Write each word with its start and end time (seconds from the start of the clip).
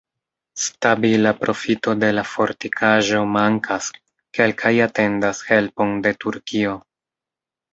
Stabila 0.61 1.33
profito 1.41 1.93
de 2.03 2.09
la 2.19 2.23
fortikaĵo 2.29 3.21
mankas, 3.35 3.91
kelkaj 4.39 4.73
atendas 4.87 5.43
helpon 5.51 5.95
de 6.09 6.15
Turkio. 6.27 6.75